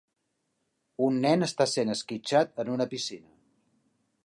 [1.07, 3.31] Un nen està sent esquitxat en una piscina